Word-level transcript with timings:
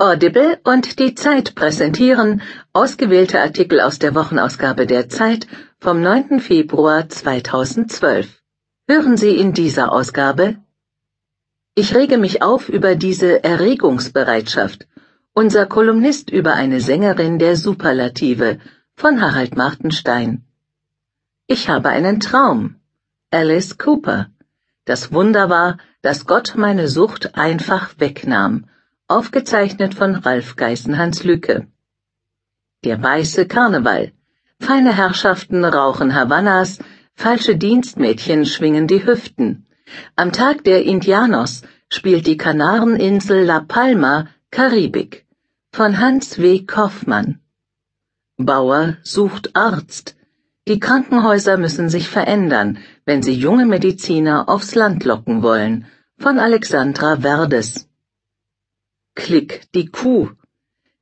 Audible 0.00 0.58
und 0.64 0.98
die 0.98 1.14
Zeit 1.14 1.54
präsentieren 1.54 2.40
ausgewählte 2.72 3.38
Artikel 3.38 3.82
aus 3.82 3.98
der 3.98 4.14
Wochenausgabe 4.14 4.86
der 4.86 5.10
Zeit 5.10 5.46
vom 5.78 6.00
9. 6.00 6.40
Februar 6.40 7.10
2012. 7.10 8.40
Hören 8.88 9.18
Sie 9.18 9.36
in 9.36 9.52
dieser 9.52 9.92
Ausgabe 9.92 10.56
Ich 11.74 11.94
rege 11.94 12.16
mich 12.16 12.40
auf 12.40 12.70
über 12.70 12.94
diese 12.94 13.44
Erregungsbereitschaft. 13.44 14.88
Unser 15.34 15.66
Kolumnist 15.66 16.30
über 16.30 16.54
eine 16.54 16.80
Sängerin 16.80 17.38
der 17.38 17.56
Superlative 17.56 18.58
von 18.94 19.20
Harald 19.20 19.54
Martenstein. 19.54 20.46
Ich 21.46 21.68
habe 21.68 21.90
einen 21.90 22.20
Traum. 22.20 22.76
Alice 23.30 23.76
Cooper. 23.76 24.30
Das 24.86 25.12
Wunder 25.12 25.50
war, 25.50 25.76
dass 26.00 26.24
Gott 26.24 26.54
meine 26.56 26.88
Sucht 26.88 27.34
einfach 27.34 27.96
wegnahm 27.98 28.64
aufgezeichnet 29.10 29.94
von 29.94 30.14
Ralf 30.14 30.56
Geißenhans 30.56 31.24
Lücke. 31.24 31.66
Der 32.84 33.02
weiße 33.02 33.46
Karneval. 33.46 34.12
Feine 34.60 34.96
Herrschaften 34.96 35.64
rauchen 35.64 36.14
Havannas, 36.14 36.78
falsche 37.14 37.56
Dienstmädchen 37.56 38.46
schwingen 38.46 38.86
die 38.86 39.04
Hüften. 39.04 39.66
Am 40.14 40.32
Tag 40.32 40.64
der 40.64 40.84
Indianos 40.84 41.62
spielt 41.88 42.26
die 42.26 42.36
Kanareninsel 42.36 43.44
La 43.44 43.60
Palma 43.60 44.28
Karibik 44.50 45.26
von 45.72 45.98
Hans 45.98 46.38
W. 46.38 46.64
Kaufmann. 46.64 47.40
Bauer 48.36 48.96
sucht 49.02 49.56
Arzt. 49.56 50.16
Die 50.68 50.78
Krankenhäuser 50.78 51.56
müssen 51.56 51.88
sich 51.88 52.08
verändern, 52.08 52.78
wenn 53.04 53.22
sie 53.22 53.34
junge 53.34 53.66
Mediziner 53.66 54.48
aufs 54.48 54.74
Land 54.74 55.04
locken 55.04 55.42
wollen. 55.42 55.86
Von 56.16 56.38
Alexandra 56.38 57.16
Verdes. 57.16 57.89
Klick 59.22 59.70
die 59.74 59.86
Kuh. 59.86 60.30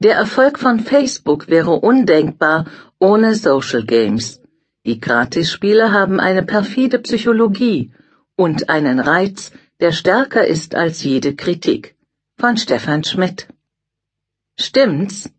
Der 0.00 0.16
Erfolg 0.16 0.58
von 0.58 0.80
Facebook 0.80 1.46
wäre 1.48 1.74
undenkbar 1.90 2.66
ohne 2.98 3.36
Social 3.36 3.84
Games. 3.84 4.40
Die 4.84 4.98
Gratisspiele 4.98 5.92
haben 5.92 6.18
eine 6.18 6.42
perfide 6.42 6.98
Psychologie 6.98 7.92
und 8.34 8.68
einen 8.70 8.98
Reiz, 8.98 9.52
der 9.78 9.92
stärker 9.92 10.44
ist 10.44 10.74
als 10.74 11.04
jede 11.04 11.36
Kritik. 11.36 11.94
Von 12.36 12.56
Stefan 12.56 13.04
Schmidt. 13.04 13.46
Stimmt's? 14.56 15.30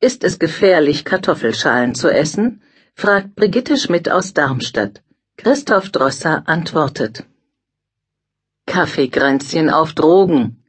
Ist 0.00 0.24
es 0.24 0.38
gefährlich, 0.38 1.04
Kartoffelschalen 1.04 1.94
zu 1.94 2.08
essen? 2.08 2.62
fragt 2.94 3.34
Brigitte 3.36 3.76
Schmidt 3.76 4.10
aus 4.10 4.32
Darmstadt. 4.32 5.02
Christoph 5.36 5.90
Drosser 5.90 6.48
antwortet. 6.48 7.24
Kaffeekränzchen 8.66 9.68
auf 9.68 9.92
Drogen. 9.92 10.63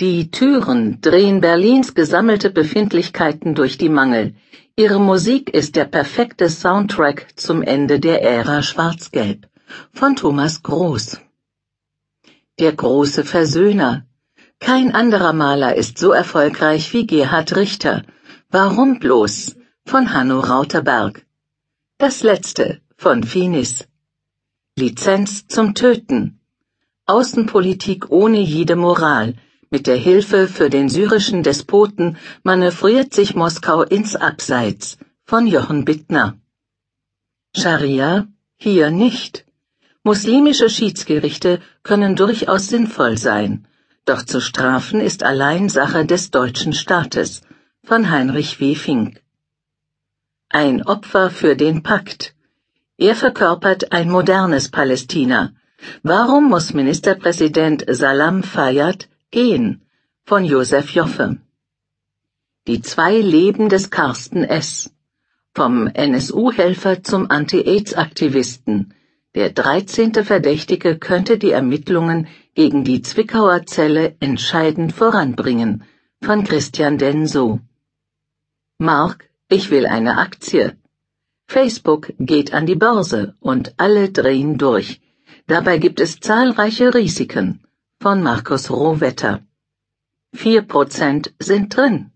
Die 0.00 0.30
Türen 0.30 1.00
drehen 1.00 1.40
Berlins 1.40 1.92
gesammelte 1.92 2.50
Befindlichkeiten 2.50 3.56
durch 3.56 3.78
die 3.78 3.88
Mangel. 3.88 4.36
Ihre 4.76 5.00
Musik 5.00 5.50
ist 5.52 5.74
der 5.74 5.86
perfekte 5.86 6.48
Soundtrack 6.48 7.32
zum 7.34 7.62
Ende 7.62 7.98
der 7.98 8.22
Ära 8.22 8.62
Schwarz-Gelb. 8.62 9.48
Von 9.92 10.14
Thomas 10.14 10.62
Groß. 10.62 11.18
Der 12.60 12.74
große 12.74 13.24
Versöhner. 13.24 14.06
Kein 14.60 14.94
anderer 14.94 15.32
Maler 15.32 15.74
ist 15.74 15.98
so 15.98 16.12
erfolgreich 16.12 16.92
wie 16.92 17.04
Gerhard 17.04 17.56
Richter. 17.56 18.04
Warum 18.50 19.00
bloß? 19.00 19.56
Von 19.84 20.14
Hanno 20.14 20.38
Rauterberg. 20.38 21.26
Das 21.98 22.22
letzte 22.22 22.80
von 22.96 23.24
Finis. 23.24 23.88
Lizenz 24.78 25.48
zum 25.48 25.74
Töten. 25.74 26.38
Außenpolitik 27.06 28.12
ohne 28.12 28.38
jede 28.38 28.76
Moral 28.76 29.34
mit 29.70 29.86
der 29.86 29.96
Hilfe 29.96 30.48
für 30.48 30.70
den 30.70 30.88
syrischen 30.88 31.42
Despoten 31.42 32.16
manövriert 32.42 33.12
sich 33.14 33.34
Moskau 33.34 33.82
ins 33.82 34.16
Abseits 34.16 34.98
von 35.24 35.46
Jochen 35.46 35.84
Bittner. 35.84 36.38
Scharia 37.54 38.28
hier 38.56 38.90
nicht. 38.90 39.44
Muslimische 40.02 40.70
Schiedsgerichte 40.70 41.60
können 41.82 42.16
durchaus 42.16 42.68
sinnvoll 42.68 43.18
sein, 43.18 43.66
doch 44.04 44.22
zu 44.22 44.40
strafen 44.40 45.00
ist 45.00 45.22
allein 45.22 45.68
Sache 45.68 46.06
des 46.06 46.30
deutschen 46.30 46.72
Staates 46.72 47.42
von 47.84 48.10
Heinrich 48.10 48.58
W. 48.60 48.74
Fink. 48.74 49.22
Ein 50.48 50.82
Opfer 50.82 51.30
für 51.30 51.56
den 51.56 51.82
Pakt. 51.82 52.34
Er 52.96 53.14
verkörpert 53.14 53.92
ein 53.92 54.08
modernes 54.10 54.70
Palästina. 54.70 55.52
Warum 56.02 56.48
muss 56.48 56.72
Ministerpräsident 56.72 57.84
Salam 57.86 58.42
Fayyad 58.42 59.08
Gehen 59.30 59.82
von 60.24 60.42
Josef 60.46 60.94
Joffe. 60.94 61.36
Die 62.66 62.80
zwei 62.80 63.18
Leben 63.18 63.68
des 63.68 63.90
Carsten 63.90 64.42
S. 64.42 64.90
Vom 65.54 65.86
NSU-Helfer 65.86 67.02
zum 67.02 67.30
Anti-Aids-Aktivisten. 67.30 68.94
Der 69.34 69.50
13. 69.50 70.24
Verdächtige 70.24 70.98
könnte 70.98 71.36
die 71.36 71.50
Ermittlungen 71.50 72.26
gegen 72.54 72.84
die 72.84 73.02
Zwickauer 73.02 73.66
Zelle 73.66 74.16
entscheidend 74.20 74.94
voranbringen. 74.94 75.84
Von 76.22 76.44
Christian 76.44 76.96
Denso. 76.96 77.60
Mark, 78.78 79.28
ich 79.50 79.70
will 79.70 79.84
eine 79.84 80.16
Aktie. 80.16 80.74
Facebook 81.46 82.14
geht 82.18 82.54
an 82.54 82.64
die 82.64 82.76
Börse 82.76 83.34
und 83.40 83.74
alle 83.76 84.08
drehen 84.08 84.56
durch. 84.56 85.02
Dabei 85.46 85.76
gibt 85.76 86.00
es 86.00 86.18
zahlreiche 86.18 86.94
Risiken 86.94 87.60
von 88.00 88.22
Markus 88.22 88.70
Rohwetter. 88.70 89.42
Vier 90.32 90.62
Prozent 90.62 91.34
sind 91.40 91.76
drin. 91.76 92.12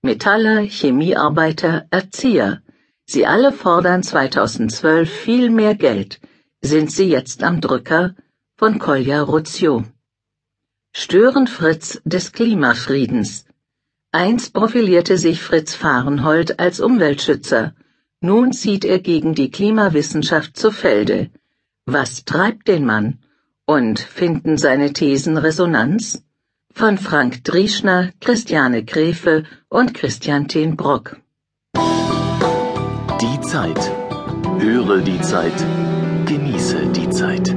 Metaller, 0.00 0.60
Chemiearbeiter, 0.60 1.86
Erzieher. 1.90 2.62
Sie 3.04 3.26
alle 3.26 3.50
fordern 3.50 4.04
2012 4.04 5.10
viel 5.10 5.50
mehr 5.50 5.74
Geld. 5.74 6.20
Sind 6.60 6.92
sie 6.92 7.08
jetzt 7.08 7.42
am 7.42 7.60
Drücker? 7.60 8.14
Von 8.56 8.78
Kolja 8.78 9.22
Ruzio. 9.22 9.82
Stören 10.92 11.48
Fritz 11.48 12.00
des 12.04 12.30
Klimafriedens. 12.30 13.44
Einst 14.12 14.54
profilierte 14.54 15.18
sich 15.18 15.42
Fritz 15.42 15.74
Fahrenhold 15.74 16.60
als 16.60 16.78
Umweltschützer. 16.78 17.74
Nun 18.20 18.52
zieht 18.52 18.84
er 18.84 19.00
gegen 19.00 19.34
die 19.34 19.50
Klimawissenschaft 19.50 20.56
zu 20.56 20.70
Felde. 20.70 21.30
Was 21.86 22.24
treibt 22.24 22.68
den 22.68 22.86
Mann? 22.86 23.18
Und 23.66 23.98
finden 23.98 24.58
seine 24.58 24.92
Thesen 24.92 25.38
Resonanz? 25.38 26.22
Von 26.70 26.98
Frank 26.98 27.44
Drieschner, 27.44 28.10
Christiane 28.20 28.84
Gräfe 28.84 29.44
und 29.70 29.94
Christian 29.94 30.48
Ten 30.48 30.76
Brock. 30.76 31.16
Die 31.74 33.40
Zeit. 33.40 33.78
Höre 34.58 35.00
die 35.00 35.18
Zeit. 35.22 35.54
Genieße 36.26 36.88
die 36.88 37.08
Zeit. 37.08 37.56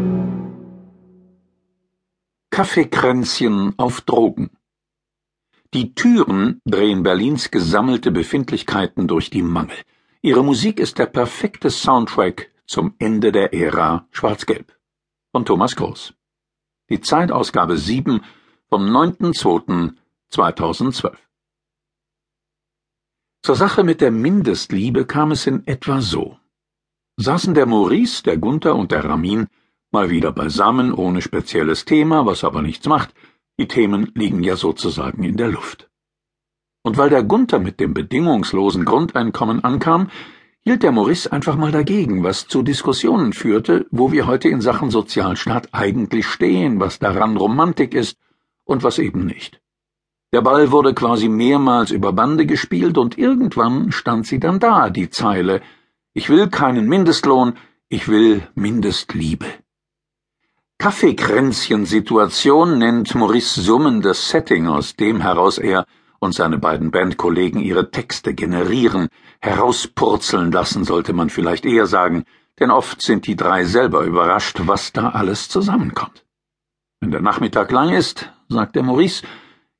Kaffeekränzchen 2.51 3.73
auf 3.75 4.00
Drogen. 4.00 4.51
Die 5.73 5.94
Türen 5.94 6.62
drehen 6.63 7.03
Berlins 7.03 7.51
gesammelte 7.51 8.12
Befindlichkeiten 8.12 9.09
durch 9.09 9.29
die 9.29 9.41
Mangel. 9.41 9.75
Ihre 10.22 10.46
Musik 10.46 10.79
ist 10.79 11.00
der 11.00 11.07
perfekte 11.07 11.69
Soundtrack 11.69 12.50
zum 12.66 12.94
Ende 12.97 13.34
der 13.34 13.53
Ära 13.53 14.07
Schwarz-Gelb 14.12 14.77
von 15.38 15.46
Thomas 15.46 15.75
Groß. 15.75 16.16
Die 16.90 17.00
Zeitausgabe 17.00 17.78
7 17.78 18.22
vom 18.70 18.90
9.2.2012. 18.90 21.16
Zur 23.44 23.56
Sache 23.56 23.84
mit 23.84 24.02
der 24.02 24.09
Mindestliebe 24.09 25.06
kam 25.06 25.30
es 25.30 25.46
in 25.46 25.68
etwa 25.68 26.02
so. 26.02 26.40
Saßen 27.18 27.53
der 27.53 27.68
Maurice, 27.68 28.24
der 28.24 28.40
Gunther 28.40 28.76
und 28.76 28.92
der 28.92 29.06
Ramin 29.06 29.46
mal 29.92 30.09
wieder 30.09 30.31
beisammen, 30.31 30.92
ohne 30.92 31.22
spezielles 31.22 31.86
Thema, 31.86 32.26
was 32.26 32.44
aber 32.44 32.64
nichts 32.64 32.88
macht, 32.88 33.14
die 33.59 33.68
Themen 33.68 34.12
liegen 34.16 34.42
ja 34.42 34.56
sozusagen 34.56 35.24
in 35.24 35.38
der 35.38 35.50
Luft. 35.50 35.88
Und 36.81 36.97
weil 36.97 37.12
der 37.12 37.22
Gunther 37.22 37.59
mit 37.59 37.79
dem 37.79 37.94
bedingungslosen 37.94 38.85
Grundeinkommen 38.85 39.64
ankam, 39.64 40.09
hielt 40.67 40.84
der 40.84 40.91
Maurice 40.91 41.31
einfach 41.31 41.55
mal 41.55 41.72
dagegen, 41.72 42.25
was 42.25 42.49
zu 42.49 42.61
Diskussionen 42.61 43.31
führte, 43.31 43.85
wo 43.90 44.11
wir 44.11 44.28
heute 44.28 44.49
in 44.49 44.59
Sachen 44.59 44.91
Sozialstaat 44.91 45.69
eigentlich 45.72 46.28
stehen, 46.28 46.81
was 46.81 46.99
daran 46.99 47.37
Romantik 47.37 47.93
ist 47.93 48.17
und 48.66 48.84
was 48.84 48.99
eben 48.99 49.25
nicht. 49.25 49.61
Der 50.34 50.41
Ball 50.41 50.69
wurde 50.69 50.93
quasi 50.93 51.29
mehrmals 51.29 51.91
über 51.91 52.11
Bande 52.11 52.46
gespielt 52.46 52.97
und 52.97 53.17
irgendwann 53.17 53.93
stand 53.93 54.28
sie 54.28 54.41
dann 54.41 54.59
da, 54.59 54.90
die 54.90 55.09
Zeile 55.09 55.61
Ich 56.11 56.29
will 56.29 56.49
keinen 56.49 56.90
Mindestlohn, 56.90 57.53
ich 57.87 58.09
will 58.09 58.46
Mindestliebe. 58.55 59.46
Kaffeekränzchen-Situation 60.79 62.78
nennt 62.78 63.16
Maurice 63.16 63.61
Summen 63.61 64.02
das 64.02 64.28
Setting, 64.28 64.67
aus 64.67 64.97
dem 64.97 65.22
heraus 65.22 65.59
er 65.59 65.85
und 66.19 66.34
seine 66.34 66.58
beiden 66.58 66.91
Bandkollegen 66.91 67.61
ihre 67.61 67.91
Texte 67.91 68.34
generieren, 68.34 69.09
herauspurzeln 69.40 70.52
lassen, 70.52 70.84
sollte 70.84 71.14
man 71.14 71.29
vielleicht 71.29 71.66
eher 71.66 71.87
sagen, 71.87 72.23
denn 72.59 72.72
oft 72.72 73.02
sind 73.02 73.28
die 73.28 73.35
drei 73.35 73.66
selber 73.66 74.03
überrascht, 74.03 74.61
was 74.66 74.93
da 74.93 75.09
alles 75.09 75.49
zusammenkommt. 75.49 76.25
Wenn 76.99 77.11
der 77.11 77.22
Nachmittag 77.22 77.72
lang 77.72 77.90
ist, 77.90 78.31
sagt 78.49 78.75
der 78.75 78.84
Maurice, 78.84 79.23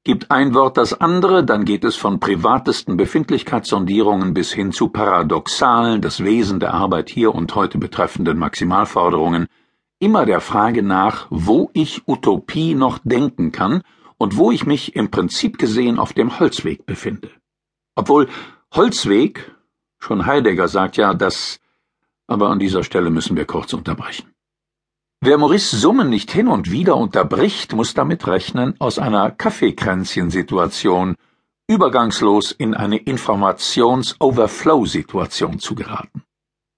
Gibt 0.08 0.32
ein 0.32 0.54
Wort 0.54 0.78
das 0.78 1.02
andere, 1.02 1.44
dann 1.44 1.66
geht 1.66 1.84
es 1.84 1.98
von 1.98 2.22
privatesten 2.22 2.96
Befindlichkeitssondierungen 2.96 4.34
bis 4.34 4.54
hin 4.54 4.72
zu 4.72 4.88
paradoxalen, 4.88 6.00
das 6.00 6.24
Wesen 6.24 6.62
der 6.62 6.74
Arbeit 6.74 7.10
hier 7.10 7.36
und 7.36 7.54
heute 7.56 7.78
betreffenden 7.78 8.38
Maximalforderungen, 8.38 9.48
immer 10.00 10.26
der 10.26 10.40
Frage 10.40 10.82
nach, 10.82 11.28
wo 11.30 11.70
ich 11.74 12.08
Utopie 12.08 12.74
noch 12.74 13.00
denken 13.04 13.52
kann 13.52 13.84
und 14.18 14.38
wo 14.38 14.52
ich 14.52 14.66
mich 14.66 14.96
im 14.96 15.12
Prinzip 15.12 15.58
gesehen 15.58 16.00
auf 16.00 16.14
dem 16.14 16.40
Holzweg 16.40 16.86
befinde. 16.86 17.30
Obwohl 17.96 18.30
Holzweg, 18.74 19.52
schon 20.00 20.26
Heidegger 20.26 20.68
sagt 20.68 20.98
ja, 20.98 21.14
dass, 21.14 21.60
aber 22.28 22.50
an 22.50 22.60
dieser 22.60 22.84
Stelle 22.84 23.10
müssen 23.10 23.38
wir 23.38 23.46
kurz 23.46 23.72
unterbrechen. 23.74 24.34
Wer 25.20 25.40
Maurice 25.40 25.76
Summen 25.78 26.10
nicht 26.10 26.32
hin 26.32 26.48
und 26.48 26.70
wieder 26.70 26.96
unterbricht, 26.96 27.74
muss 27.74 27.96
damit 27.96 28.28
rechnen, 28.28 28.76
aus 28.80 29.00
einer 29.00 29.32
Kaffeekränzchen-Situation 29.32 31.16
übergangslos 31.68 32.52
in 32.52 32.76
eine 32.76 32.98
Informations-Overflow-Situation 32.98 35.60
zu 35.60 35.76
geraten. 35.76 36.24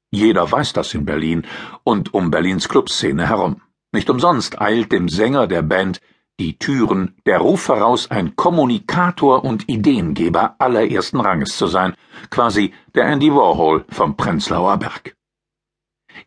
Jeder 0.10 0.52
weiß 0.52 0.74
das 0.74 0.94
in 0.94 1.06
Berlin 1.06 1.46
und 1.84 2.14
um 2.14 2.30
Berlins 2.32 2.70
Clubszene 2.70 3.28
herum. 3.28 3.62
Nicht 3.92 4.10
umsonst 4.10 4.62
eilt 4.62 4.92
dem 4.92 5.08
Sänger 5.10 5.46
der 5.46 5.62
Band 5.62 6.02
die 6.40 6.58
Türen 6.58 7.16
der 7.26 7.40
Ruf 7.40 7.68
heraus, 7.68 8.10
ein 8.10 8.36
Kommunikator 8.36 9.44
und 9.44 9.70
Ideengeber 9.70 10.56
allerersten 10.58 11.20
Ranges 11.20 11.58
zu 11.58 11.68
sein, 11.68 11.94
quasi 12.30 12.74
der 12.96 13.06
Andy 13.06 13.32
Warhol 13.32 13.86
vom 13.90 14.16
Prenzlauer 14.16 14.78
Berg. 14.78 15.16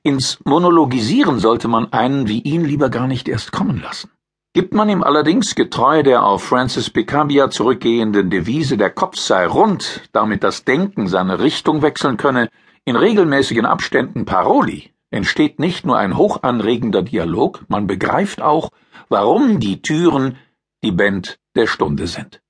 Ins 0.02 0.38
Monologisieren 0.44 1.38
sollte 1.38 1.68
man 1.68 1.92
einen 1.92 2.28
wie 2.28 2.40
ihn 2.40 2.64
lieber 2.64 2.90
gar 2.90 3.06
nicht 3.06 3.28
erst 3.28 3.52
kommen 3.52 3.80
lassen. 3.80 4.10
Gibt 4.54 4.74
man 4.74 4.90
ihm 4.90 5.02
allerdings, 5.02 5.54
getreu 5.54 6.02
der 6.02 6.24
auf 6.24 6.44
Francis 6.44 6.90
Picabia 6.90 7.48
zurückgehenden 7.48 8.28
Devise 8.28 8.76
der 8.76 8.90
Kopf 8.90 9.16
sei 9.16 9.46
rund, 9.46 10.02
damit 10.12 10.44
das 10.44 10.64
Denken 10.64 11.08
seine 11.08 11.40
Richtung 11.40 11.80
wechseln 11.80 12.18
könne, 12.18 12.50
in 12.84 12.96
regelmäßigen 12.96 13.64
Abständen 13.64 14.26
Paroli, 14.26 14.91
entsteht 15.12 15.58
nicht 15.58 15.84
nur 15.84 15.98
ein 15.98 16.16
hochanregender 16.16 17.02
Dialog, 17.02 17.64
man 17.68 17.86
begreift 17.86 18.40
auch, 18.40 18.70
warum 19.08 19.60
die 19.60 19.82
Türen 19.82 20.36
die 20.82 20.92
Band 20.92 21.38
der 21.54 21.66
Stunde 21.66 22.06
sind. 22.06 22.42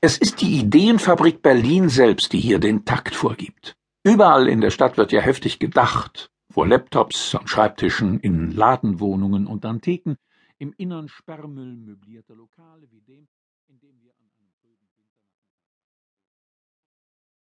Es 0.00 0.18
ist 0.18 0.40
die 0.42 0.58
Ideenfabrik 0.58 1.42
Berlin 1.42 1.88
selbst, 1.88 2.32
die 2.32 2.40
hier 2.40 2.58
den 2.58 2.84
Takt 2.84 3.14
vorgibt. 3.14 3.76
Überall 4.04 4.48
in 4.48 4.60
der 4.60 4.70
Stadt 4.70 4.98
wird 4.98 5.12
ja 5.12 5.20
heftig 5.20 5.58
gedacht, 5.58 6.30
vor 6.50 6.66
Laptops, 6.66 7.34
an 7.34 7.46
Schreibtischen, 7.46 8.20
in 8.20 8.50
Ladenwohnungen 8.50 9.46
und 9.46 9.64
Antiken, 9.64 10.16
im 10.58 10.72
Innern 10.76 11.08
Sperrmüll 11.08 11.76
möblierter 11.76 12.34
Lokale 12.34 12.90
wie 12.90 13.00
dem, 13.00 13.28
in 13.68 13.78
dem 13.80 14.00
wir 14.02 14.12